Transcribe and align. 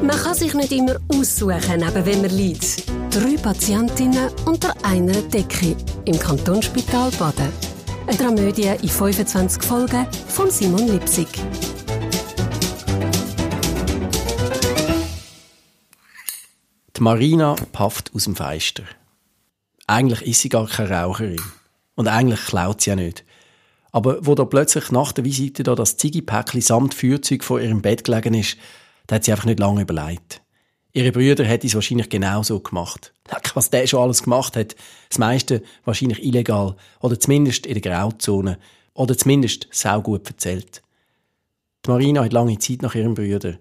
Man 0.00 0.16
kann 0.16 0.34
sich 0.34 0.54
nicht 0.54 0.70
immer 0.70 0.96
aussuchen, 1.08 1.80
neben 1.80 2.06
wem 2.06 2.22
man 2.22 2.30
liegt. 2.30 2.86
Drei 3.10 3.36
Patientinnen 3.36 4.30
unter 4.46 4.72
einer 4.84 5.20
Decke 5.22 5.76
im 6.04 6.16
Kantonsspital 6.16 7.10
Baden. 7.18 7.52
Eine 8.06 8.16
Dramödie 8.16 8.74
in 8.80 8.88
25 8.88 9.60
Folgen 9.60 10.06
von 10.28 10.50
Simon 10.50 10.86
Lipsig. 10.86 11.26
Die 16.96 17.02
Marina 17.02 17.56
pafft 17.72 18.14
aus 18.14 18.24
dem 18.24 18.36
Feister. 18.36 18.84
Eigentlich 19.88 20.22
ist 20.22 20.42
sie 20.42 20.48
gar 20.48 20.68
keine 20.68 20.90
Raucherin. 20.90 21.42
Und 21.96 22.06
eigentlich 22.06 22.44
klaut 22.44 22.82
sie 22.82 22.90
ja 22.90 22.96
nicht. 22.96 23.24
Aber 23.90 24.24
wo 24.24 24.36
da 24.36 24.44
plötzlich 24.44 24.92
nach 24.92 25.10
der 25.10 25.24
Visite 25.24 25.64
da 25.64 25.74
das 25.74 25.96
Ziggy-Päckchen 25.96 26.60
samt 26.60 26.94
Feuerzeug 26.94 27.42
vor 27.42 27.60
ihrem 27.60 27.82
Bett 27.82 28.04
gelegen 28.04 28.34
ist, 28.34 28.58
da 29.08 29.16
hat 29.16 29.24
sie 29.24 29.32
einfach 29.32 29.46
nicht 29.46 29.58
lange 29.58 29.82
überlegt. 29.82 30.42
Ihre 30.92 31.12
Brüder 31.12 31.44
hätten 31.44 31.66
es 31.66 31.74
wahrscheinlich 31.74 32.08
genauso 32.08 32.60
gemacht. 32.60 33.12
Was 33.54 33.70
der 33.70 33.86
schon 33.86 34.02
alles 34.02 34.22
gemacht 34.22 34.56
hat, 34.56 34.76
das 35.08 35.18
meiste 35.18 35.62
wahrscheinlich 35.84 36.24
illegal 36.24 36.76
oder 37.00 37.18
zumindest 37.18 37.66
in 37.66 37.80
der 37.80 37.82
Grauzone 37.82 38.58
oder 38.94 39.16
zumindest 39.16 39.68
saugut 39.70 40.28
erzählt. 40.28 40.82
Die 41.84 41.90
Marina 41.90 42.24
hat 42.24 42.32
lange 42.32 42.58
Zeit 42.58 42.82
nach 42.82 42.94
ihrem 42.94 43.14
Brüder. 43.14 43.58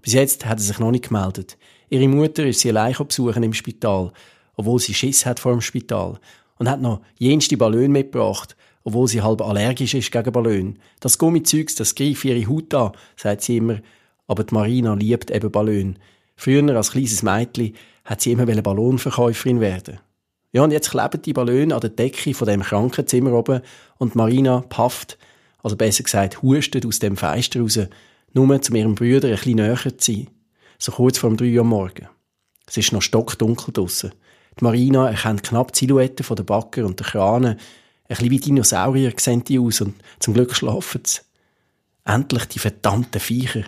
Bis 0.00 0.12
jetzt 0.12 0.44
hat 0.44 0.58
er 0.58 0.62
sich 0.62 0.78
noch 0.78 0.90
nicht 0.90 1.08
gemeldet. 1.08 1.56
Ihre 1.88 2.08
Mutter 2.08 2.44
ist 2.44 2.60
sie 2.60 2.70
allein 2.70 2.94
besuchen 2.94 3.42
im 3.42 3.54
Spital, 3.54 4.12
obwohl 4.56 4.78
sie 4.78 4.94
Schiss 4.94 5.24
hat 5.24 5.40
vor 5.40 5.52
dem 5.52 5.60
Spital 5.60 6.18
und 6.58 6.68
hat 6.68 6.82
noch 6.82 7.00
jenste 7.18 7.56
Ballon 7.56 7.92
mitgebracht, 7.92 8.56
obwohl 8.84 9.08
sie 9.08 9.22
halb 9.22 9.40
allergisch 9.40 9.94
ist 9.94 10.10
gegen 10.10 10.32
Ballon. 10.32 10.78
Das 11.00 11.18
Gummizeugs, 11.18 11.76
das 11.76 11.94
greift 11.94 12.24
ihre 12.24 12.48
Haut 12.48 12.74
an, 12.74 12.92
sagt 13.16 13.42
sie 13.42 13.58
immer. 13.58 13.80
Aber 14.32 14.44
die 14.44 14.54
Marina 14.54 14.94
liebt 14.94 15.30
eben 15.30 15.52
Ballon. 15.52 15.98
Früher 16.36 16.74
als 16.74 16.92
kleines 16.92 17.22
Mädchen 17.22 17.74
hat 18.06 18.22
sie 18.22 18.32
immer 18.32 18.46
Ballonverkäuferin 18.46 19.60
werden. 19.60 19.98
Ja, 20.52 20.64
und 20.64 20.70
jetzt 20.70 20.90
kleben 20.90 21.20
die 21.20 21.34
Ballone 21.34 21.74
an 21.74 21.82
der 21.82 21.90
Decke 21.90 22.32
von 22.32 22.48
dem 22.48 22.62
Krankenzimmer 22.62 23.34
oben 23.34 23.60
und 23.98 24.14
Marina 24.14 24.62
pafft, 24.62 25.18
also 25.62 25.76
besser 25.76 26.04
gesagt 26.04 26.40
hustet 26.40 26.86
aus 26.86 26.98
dem 26.98 27.18
Feister 27.18 27.60
raus, 27.60 27.78
nur 28.32 28.62
zu 28.62 28.72
ihrem 28.72 28.94
Bruder 28.94 29.28
ein 29.28 29.34
bisschen 29.34 29.56
näher 29.56 29.98
zu 29.98 30.12
sein. 30.12 30.28
So 30.78 30.92
kurz 30.92 31.18
vor 31.18 31.28
dem 31.28 31.36
3 31.36 31.58
Uhr 31.58 31.64
morgen. 31.64 32.08
Es 32.66 32.78
ist 32.78 32.90
noch 32.90 33.02
stockdunkel 33.02 33.74
draussen. 33.74 34.12
Die 34.58 34.64
Marina 34.64 35.10
erkennt 35.10 35.42
knapp 35.42 35.74
die 35.74 35.80
Silhouette 35.80 36.24
von 36.24 36.36
der 36.36 36.44
Backer 36.44 36.86
und 36.86 37.00
der 37.00 37.06
Kranen. 37.06 37.52
Ein 37.52 37.58
bisschen 38.08 38.30
wie 38.30 38.40
Dinosaurier 38.40 39.12
sehen 39.18 39.44
die 39.44 39.58
aus 39.58 39.82
und 39.82 39.94
zum 40.20 40.32
Glück 40.32 40.56
schlafen 40.56 41.02
sie. 41.04 41.20
Endlich 42.06 42.46
die 42.46 42.60
verdammten 42.60 43.20
Viecher. 43.20 43.64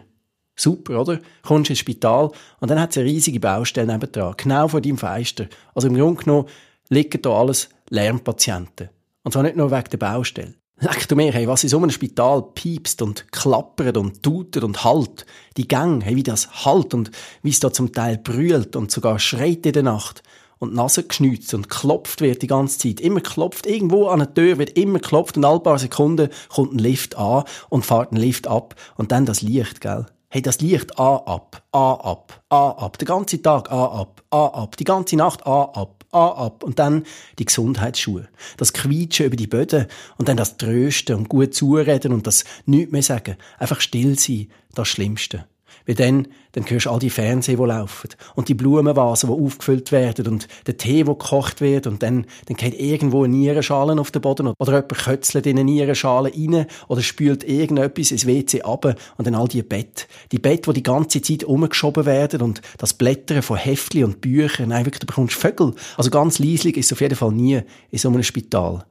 Super, 0.57 1.01
oder? 1.01 1.21
Kommst 1.43 1.71
ins 1.71 1.81
Spital 1.81 2.31
und 2.61 2.71
dann 2.71 2.81
hat 2.81 2.91
es 2.91 2.99
eine 2.99 3.07
riesige 3.07 3.41
Baustelle 3.41 3.93
nebendran, 3.93 4.35
genau 4.37 4.69
vor 4.69 4.81
deinem 4.81 4.99
Fenster. 4.99 5.47
Also 5.75 5.89
im 5.89 5.97
Grunde 5.97 6.23
genommen 6.23 6.49
liegen 6.89 7.23
da 7.23 7.31
alles 7.31 7.69
Lärmpatienten. 7.91 8.91
Und 9.25 9.33
zwar 9.33 9.43
nicht 9.43 9.57
nur 9.57 9.71
wegen 9.71 9.91
der 9.91 9.99
Baustelle. 9.99 10.55
Leck 10.81 11.09
du 11.09 11.17
mir, 11.17 11.33
hey, 11.33 11.47
was 11.47 11.63
in 11.63 11.69
so 11.69 11.79
einem 11.79 11.91
Spital 11.91 12.43
piepst 12.55 13.01
und 13.01 13.31
klappert 13.33 13.97
und 13.97 14.23
tutet 14.23 14.65
und 14.65 14.85
halt. 14.85 15.25
Die 15.57 15.69
Gang, 15.69 16.03
hey, 16.03 16.17
wie 16.17 16.23
das 16.23 16.65
halt 16.65 16.95
und 16.95 17.11
wie 17.43 17.51
es 17.51 17.61
da 17.61 17.73
zum 17.73 17.93
Teil 17.93 18.19
brüllt 18.19 18.77
und 18.77 18.91
sogar 18.91 19.19
schreit 19.19 19.67
in 19.67 19.73
der 19.73 19.83
Nacht 19.85 20.23
und 20.59 20.71
die 20.71 20.77
Nase 20.77 21.05
und 21.53 21.69
klopft 21.69 22.21
wird 22.21 22.43
die 22.43 22.47
ganze 22.47 22.79
Zeit. 22.79 23.01
Immer 23.01 23.21
klopft, 23.21 23.67
irgendwo 23.67 24.09
an 24.09 24.21
der 24.21 24.35
Tür 24.35 24.59
wird 24.59 24.77
immer 24.77 24.99
klopft 24.99 25.37
und 25.37 25.45
alle 25.45 25.61
paar 25.61 25.79
Sekunden 25.79 26.31
kommt 26.49 26.75
ein 26.75 26.79
Lift 26.79 27.17
an 27.17 27.45
und 27.69 27.85
fährt 27.85 28.13
ein 28.13 28.17
Lift 28.17 28.47
ab 28.47 28.75
und 28.97 29.13
dann 29.13 29.27
das 29.27 29.43
Licht, 29.43 29.81
gell? 29.81 30.07
Hey, 30.35 30.43
das 30.43 30.61
Licht 30.61 30.99
A 30.99 31.15
ab, 31.15 31.63
A 31.71 31.93
ab, 31.93 32.43
A 32.49 32.71
ab, 32.71 32.99
den 32.99 33.07
ganzen 33.07 33.41
Tag 33.41 33.71
A 33.71 34.01
ab, 34.01 34.21
A 34.31 34.47
ab, 34.47 34.77
die 34.77 34.83
ganze 34.83 35.15
Nacht 35.15 35.47
A 35.47 35.63
ab, 35.63 36.05
A 36.11 36.27
ab 36.27 36.65
und 36.65 36.81
dann 36.81 37.05
die 37.39 37.45
Gesundheitsschuhe. 37.45 38.27
Das 38.57 38.73
Quietschen 38.73 39.27
über 39.27 39.37
die 39.37 39.47
Böden 39.47 39.87
und 40.19 40.29
dann 40.29 40.37
das 40.37 40.57
Trösten 40.57 41.15
und 41.15 41.29
gut 41.29 41.55
zureden 41.55 42.13
und 42.13 42.27
das 42.27 42.43
nichts 42.67 42.91
mehr 42.91 43.05
sagen. 43.05 43.37
Einfach 43.61 43.81
still 43.81 44.19
sein, 44.19 44.49
das 44.75 44.89
Schlimmste. 44.89 45.47
Weil 45.87 45.95
dann, 45.95 46.29
dann 46.53 46.69
hörst 46.69 46.87
du 46.87 46.91
all 46.91 46.99
die 46.99 47.11
Fernseher, 47.11 47.57
die 47.57 47.65
laufen. 47.65 48.11
Und 48.35 48.49
die 48.49 48.55
Blumenvasen, 48.55 49.29
die 49.29 49.45
aufgefüllt 49.45 49.93
werden. 49.93 50.27
Und 50.27 50.49
der 50.67 50.77
Tee, 50.77 51.05
der 51.05 51.15
gekocht 51.15 51.61
wird. 51.61 51.87
Und 51.87 52.03
dann, 52.03 52.27
dann 52.47 52.57
geht 52.57 52.79
irgendwo 52.79 53.25
eine 53.25 53.35
Nierenschale 53.35 54.01
auf 54.01 54.11
den 54.11 54.23
Boden. 54.23 54.53
Oder 54.59 54.73
jemand 54.73 54.95
kötzelt 54.95 55.47
in 55.47 55.59
eine 55.59 55.65
Nierenschale 55.65 56.33
rein. 56.33 56.67
Oder 56.89 57.03
spült 57.03 57.45
irgendetwas 57.45 58.11
ins 58.11 58.27
WC 58.27 58.63
ab. 58.63 58.97
Und 59.17 59.27
dann 59.27 59.35
all 59.35 59.49
die 59.49 59.63
Bett. 59.63 60.09
Die 60.33 60.39
Bett, 60.39 60.67
die 60.67 60.73
die 60.73 60.83
ganze 60.83 61.23
Zeit 61.23 61.45
umgeschoben 61.45 62.07
werden. 62.07 62.43
Und 62.43 62.63
das 62.79 62.95
Blättern 62.95 63.43
von 63.43 63.57
Heftli 63.57 64.05
und 64.05 64.21
Büchern. 64.21 64.69
Nein, 64.69 64.85
wirklich, 64.85 65.01
du 65.01 65.07
bekommst 65.07 65.35
Vögel. 65.35 65.75
Also 65.97 66.11
ganz 66.11 66.39
leislich 66.39 66.77
ist 66.77 66.87
es 66.87 66.93
auf 66.93 67.01
jeden 67.01 67.17
Fall 67.17 67.33
nie 67.33 67.61
in 67.91 67.99
so 67.99 68.09
einem 68.09 68.23
Spital. 68.23 68.85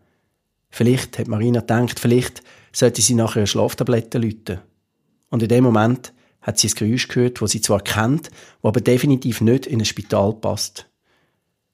Vielleicht, 0.69 1.19
hat 1.19 1.27
Marina 1.27 1.59
gedacht, 1.59 1.99
vielleicht 1.99 2.41
sollte 2.71 3.03
sie 3.03 3.13
nachher 3.13 3.41
eine 3.41 3.47
Schlaftablette 3.47 4.17
läuten. 4.17 4.59
Und 5.29 5.43
in 5.43 5.49
dem 5.49 5.63
Moment 5.63 6.13
hat 6.43 6.59
sie 6.59 6.67
ein 6.67 6.75
Geräusch 6.75 7.07
gehört, 7.07 7.41
das 7.41 7.51
sie 7.51 7.61
zwar 7.61 7.81
kennt, 7.81 8.29
wo 8.61 8.67
aber 8.67 8.81
definitiv 8.81 9.41
nicht 9.41 9.65
in 9.65 9.79
ein 9.79 9.85
Spital 9.85 10.33
passt. 10.33 10.85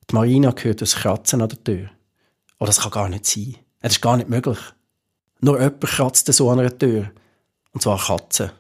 Die 0.10 0.16
Marina 0.16 0.54
hört 0.58 0.82
das 0.82 0.96
Kratzen 0.96 1.42
an 1.42 1.50
der 1.50 1.64
Tür. 1.64 1.90
Oh, 2.60 2.66
das 2.66 2.80
kann 2.80 2.92
gar 2.92 3.10
nicht 3.10 3.26
sein. 3.26 3.56
Das 3.82 3.94
ist 3.94 4.02
gar 4.02 4.18
nicht 4.18 4.30
möglich. 4.30 4.60
Nur 5.42 5.58
jemand 5.60 5.82
kratzt 5.82 6.32
so 6.32 6.50
an 6.50 6.60
einer 6.60 6.78
Tür. 6.78 7.12
Und 7.74 7.82
zwar 7.82 8.00
Katzen. 8.00 8.52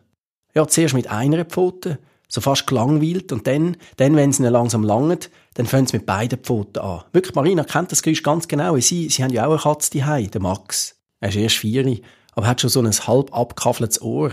Ja, 0.55 0.67
zuerst 0.67 0.95
mit 0.95 1.09
einer 1.09 1.45
Pfote, 1.45 1.99
so 2.27 2.41
fast 2.41 2.67
gelangweilt, 2.67 3.31
und 3.31 3.45
dann, 3.47 3.77
dann 3.97 4.15
wenn 4.15 4.31
sie 4.31 4.47
langsam 4.47 4.83
langt, 4.83 5.29
dann 5.55 5.65
fangen 5.65 5.87
sie 5.87 5.97
mit 5.97 6.05
beiden 6.05 6.39
Pfoten 6.39 6.79
an. 6.79 7.03
Wirklich, 7.11 7.35
Marina 7.35 7.63
kennt 7.63 7.91
das 7.91 8.01
Geräusch 8.01 8.23
ganz 8.23 8.47
genau. 8.47 8.77
Sie, 8.77 9.09
sie 9.09 9.23
haben 9.23 9.33
ja 9.33 9.45
auch 9.45 9.51
eine 9.51 9.59
Katze 9.59 9.97
daheim, 9.97 10.31
der 10.31 10.41
Max. 10.41 10.95
Er 11.19 11.29
ist 11.29 11.35
erst 11.35 11.57
vier, 11.57 11.99
aber 12.33 12.47
hat 12.47 12.61
schon 12.61 12.69
so 12.69 12.81
ein 12.81 12.91
halb 12.91 13.33
abgekaffeltes 13.33 14.01
Ohr 14.01 14.31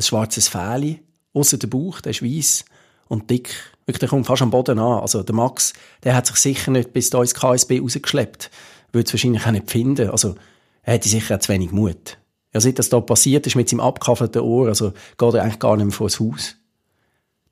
ein 0.00 0.02
schwarzes 0.02 0.48
Fähli, 0.48 1.02
außer 1.32 1.58
der 1.58 1.68
Bauch, 1.68 2.00
der 2.00 2.10
ist 2.10 2.22
weiss 2.22 2.64
und 3.08 3.30
dick. 3.30 3.54
Wirklich, 3.86 4.00
der 4.00 4.08
kommt 4.08 4.26
fast 4.26 4.42
am 4.42 4.50
Boden 4.50 4.78
an. 4.78 5.00
Also 5.00 5.22
der 5.22 5.34
Max, 5.34 5.72
der 6.04 6.14
hat 6.14 6.26
sich 6.26 6.36
sicher 6.36 6.70
nicht 6.70 6.92
bis 6.92 7.10
da 7.10 7.20
ins 7.20 7.34
KSB 7.34 7.80
rausgeschleppt. 7.80 8.50
Würde 8.92 9.06
es 9.06 9.12
wahrscheinlich 9.12 9.46
auch 9.46 9.50
nicht 9.50 9.70
finden. 9.70 10.10
Also 10.10 10.36
er 10.82 10.94
hätte 10.94 11.08
sicher 11.08 11.36
auch 11.36 11.40
zu 11.40 11.52
wenig 11.52 11.72
Mut. 11.72 12.18
Ja, 12.52 12.60
seit 12.60 12.78
das 12.78 12.88
da 12.88 13.00
passiert 13.00 13.46
ist 13.46 13.56
mit 13.56 13.68
seinem 13.68 13.80
abgekaffelten 13.80 14.42
Ohr, 14.42 14.68
also 14.68 14.92
geht 15.18 15.34
er 15.34 15.42
eigentlich 15.42 15.60
gar 15.60 15.76
nicht 15.76 15.86
mehr 15.86 15.94
vor 15.94 16.08
das 16.08 16.18
Haus. 16.18 16.56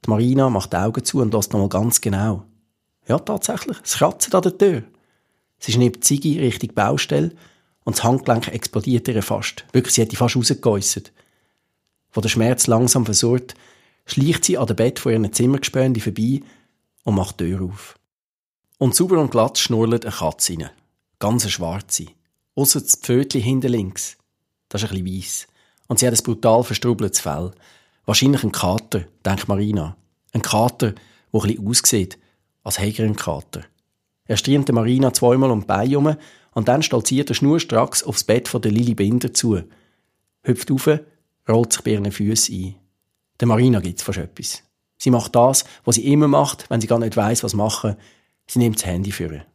Die 0.05 0.11
Marina 0.11 0.51
macht 0.51 0.73
die 0.73 0.77
Augen 0.77 1.05
zu 1.05 1.21
und 1.21 1.33
lässt 1.33 1.53
nochmal 1.53 1.69
ganz 1.69 2.01
genau. 2.01 2.45
Ja, 3.07 3.19
tatsächlich, 3.19 3.77
es 3.85 3.95
kratzt 3.95 4.35
an 4.35 4.43
der 4.43 4.59
Tür. 4.59 4.83
Sie 5.61 5.73
schnippt 5.73 6.05
Ziggy 6.05 6.41
Richtung 6.41 6.75
Baustelle 6.75 7.31
und 7.85 7.97
das 7.97 8.05
Handgelenk 8.05 8.49
explodiert 8.49 9.07
ihr 9.09 9.23
fast. 9.23 9.65
Wirklich, 9.73 9.95
sie 9.95 10.03
hätte 10.03 10.17
fast 10.17 10.37
rausgeäussert. 10.37 11.13
Wo 12.13 12.21
der 12.21 12.29
Schmerz 12.29 12.67
langsam 12.67 13.05
versorgt, 13.05 13.55
schleicht 14.07 14.45
sie 14.45 14.59
an 14.59 14.67
dem 14.67 14.77
Bett 14.77 14.99
vor 14.99 15.13
ihren 15.13 15.33
Zimmergespönde 15.33 16.01
vorbei 16.01 16.43
und 17.05 17.15
macht 17.15 17.41
die 17.41 17.45
Tür 17.45 17.63
auf. 17.63 17.99
Und 18.79 18.95
sauber 18.95 19.21
und 19.21 19.31
glatt 19.31 19.59
schnurrt 19.59 20.05
eine 20.05 20.15
Katze 20.15 20.55
rein. 20.55 20.71
Ganz 21.19 21.43
eine 21.43 21.51
schwarze. 21.51 22.07
Ausser 22.55 22.81
das 22.81 22.97
Pfötchen 22.97 23.41
hinten 23.41 23.73
links. 23.73 24.17
Das 24.69 24.83
ist 24.83 24.91
ein 24.91 25.03
bisschen 25.03 25.19
weiss. 25.19 25.47
Und 25.89 25.99
sie 25.99 26.07
hat 26.07 26.15
ein 26.15 26.23
brutal 26.23 26.63
verstrubeltes 26.63 27.21
Fell. 27.21 27.51
Wahrscheinlich 28.05 28.45
ein 28.45 28.53
Kater, 28.53 29.05
denkt 29.25 29.49
Marina. 29.49 29.97
Ein 30.33 30.43
Kater, 30.43 30.93
der 30.93 31.41
ein 31.41 31.47
bisschen 31.49 31.67
aussieht, 31.67 32.19
als 32.63 32.79
hätte 32.79 33.03
er 33.03 33.15
Kater. 33.15 33.65
Er 34.27 34.37
striemt 34.37 34.71
Marina 34.71 35.13
zweimal 35.13 35.51
um 35.51 35.61
die 35.61 35.67
Beine 35.67 35.91
herum 35.91 36.17
und 36.53 36.69
dann 36.69 36.83
stolziert 36.83 37.31
er 37.31 37.35
schnurstracks 37.35 38.03
aufs 38.03 38.25
Bett 38.25 38.47
von 38.47 38.61
der 38.61 38.71
Lili 38.71 38.95
Binder 38.95 39.33
zu, 39.33 39.63
hüpft 40.43 40.71
auf 40.71 40.89
rollt 41.49 41.73
sich 41.73 41.83
bei 41.83 41.93
ihren 41.93 42.11
Füßen 42.11 42.55
ein. 42.55 42.75
Der 43.41 43.49
Marina 43.49 43.81
gibt's 43.81 44.03
fast 44.03 44.19
etwas. 44.19 44.63
Sie 44.99 45.11
macht 45.11 45.35
das, 45.35 45.65
was 45.85 45.95
sie 45.95 46.13
immer 46.13 46.29
macht, 46.29 46.69
wenn 46.71 46.81
sie 46.81 46.87
gar 46.87 46.99
nicht 46.99 47.17
weiß, 47.17 47.45
was 47.45 47.55
machen. 47.55 47.97
Sie 48.47 48.59
nimmt 48.59 48.77
das 48.77 48.87
Handy 48.87 49.13
für 49.13 49.33
ihr. 49.33 49.47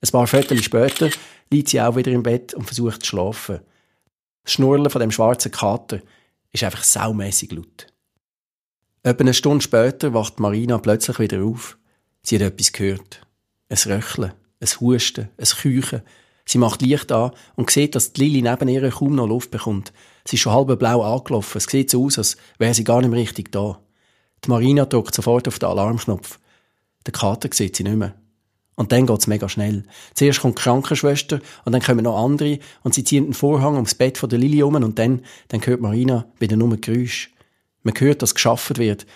Ein 0.00 0.10
paar 0.10 0.26
Viertel 0.26 0.62
später 0.62 1.10
liegt 1.50 1.68
sie 1.68 1.80
auch 1.80 1.96
wieder 1.96 2.12
im 2.12 2.22
Bett 2.22 2.54
und 2.54 2.64
versucht 2.64 3.02
zu 3.02 3.08
schlafen. 3.08 3.60
Das 4.44 4.52
Schnurren 4.52 4.88
von 4.90 5.00
dem 5.00 5.10
schwarzen 5.10 5.50
Kater 5.50 6.00
ist 6.52 6.62
einfach 6.62 6.84
saumässig 6.84 7.52
laut. 7.52 7.86
Etwa 9.02 9.20
eine 9.20 9.34
Stunde 9.34 9.62
später 9.62 10.14
wacht 10.14 10.40
Marina 10.40 10.78
plötzlich 10.78 11.18
wieder 11.18 11.42
auf. 11.42 11.76
Sie 12.22 12.36
hat 12.36 12.42
etwas 12.42 12.72
gehört. 12.72 13.26
Ein 13.68 13.76
Röcheln, 13.76 14.32
ein 14.60 14.80
Husten, 14.80 15.28
ein 15.36 15.44
Küchen. 15.44 16.02
Sie 16.46 16.58
macht 16.58 16.82
Licht 16.82 17.10
an 17.10 17.32
und 17.56 17.70
sieht, 17.70 17.94
dass 17.94 18.12
die 18.12 18.22
Lili 18.22 18.42
neben 18.42 18.68
ihr 18.68 18.90
kaum 18.90 19.14
noch 19.14 19.26
Luft 19.26 19.50
bekommt. 19.50 19.92
Sie 20.26 20.36
ist 20.36 20.42
schon 20.42 20.52
halb 20.52 20.78
blau 20.78 21.02
angelaufen. 21.02 21.58
Es 21.58 21.64
sieht 21.64 21.90
so 21.90 22.04
aus, 22.04 22.18
als 22.18 22.36
wäre 22.58 22.74
sie 22.74 22.84
gar 22.84 23.00
nicht 23.00 23.10
mehr 23.10 23.20
richtig 23.20 23.50
da. 23.52 23.80
Die 24.44 24.50
Marina 24.50 24.84
drückt 24.84 25.14
sofort 25.14 25.48
auf 25.48 25.58
den 25.58 25.68
Alarmknopf. 25.68 26.38
Der 27.06 27.12
Kater 27.12 27.48
sieht 27.52 27.76
sie 27.76 27.82
nicht 27.82 27.96
mehr. 27.96 28.14
Und 28.76 28.92
dann 28.92 29.06
geht's 29.06 29.26
mega 29.26 29.48
schnell. 29.48 29.84
Zuerst 30.14 30.40
kommt 30.40 30.58
die 30.58 30.62
Krankenschwester 30.62 31.40
und 31.64 31.72
dann 31.72 31.80
kommen 31.80 32.04
noch 32.04 32.22
andere 32.22 32.58
und 32.82 32.92
sie 32.92 33.04
ziehen 33.04 33.26
den 33.26 33.34
Vorhang 33.34 33.74
ums 33.74 33.94
Bett 33.94 34.18
von 34.18 34.28
der 34.28 34.38
Lili 34.38 34.62
um 34.62 34.74
und 34.74 34.98
dann, 34.98 35.22
dann 35.48 35.64
hört 35.64 35.80
Marina 35.80 36.26
wieder 36.38 36.56
nur 36.56 36.76
Geräusch. 36.76 37.30
Man 37.82 37.94
hört, 37.98 38.22
dass 38.22 38.34
geschafft 38.34 38.78
wird 38.78 39.06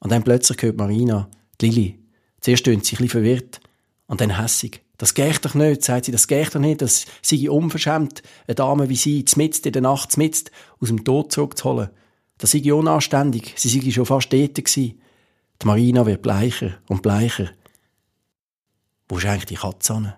Und 0.00 0.12
dann 0.12 0.24
plötzlich 0.24 0.60
hört 0.62 0.76
Marina, 0.76 1.30
die 1.60 1.70
Lili. 1.70 1.98
Zuerst 2.40 2.60
stöhnt 2.60 2.84
sie 2.84 2.96
ein 2.96 2.98
bisschen 2.98 3.08
verwirrt 3.08 3.60
und 4.06 4.20
dann 4.20 4.38
hässig. 4.38 4.82
Das 4.98 5.14
geht 5.14 5.44
doch 5.44 5.54
nicht, 5.54 5.84
sagt 5.84 6.06
sie, 6.06 6.12
das 6.12 6.26
geht 6.26 6.54
doch 6.54 6.60
nicht, 6.60 6.82
das 6.82 7.06
sei 7.22 7.48
unverschämt, 7.48 8.22
eine 8.48 8.56
Dame 8.56 8.88
wie 8.88 8.96
sie, 8.96 9.24
zmitzt 9.24 9.64
in 9.64 9.72
der 9.72 9.82
Nacht, 9.82 10.10
zmitzt 10.10 10.50
aus 10.80 10.88
dem 10.88 11.04
Tod 11.04 11.30
zurückzuholen. 11.32 11.90
Das 12.36 12.50
sei 12.50 12.72
unanständig, 12.72 13.54
sie 13.56 13.68
sei 13.68 13.90
schon 13.92 14.06
fast 14.06 14.32
dort 14.32 14.56
gewesen. 14.56 15.00
Die 15.62 15.66
Marina 15.66 16.04
wird 16.04 16.22
bleicher 16.22 16.78
und 16.88 17.02
bleicher. 17.02 17.50
Wo 19.08 19.18
ist 19.18 19.26
eigentlich 19.26 19.46
die 19.46 19.54
Katze 19.54 19.94
hin? 19.94 20.12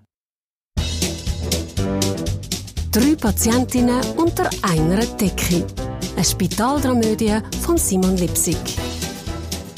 Drei 2.91 3.15
Patientinnen 3.15 4.01
unter 4.17 4.51
einer 4.63 5.05
Decke. 5.17 5.67
Eine 6.17 6.25
Spitaldramödie 6.25 7.39
von 7.63 7.77
Simon 7.79 8.17
Lipsig. 8.17 8.57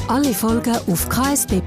Alle 0.08 0.32
Folgen 0.32 0.76
auf 0.86 1.08
ksb.ch-lipsig. 1.08 1.60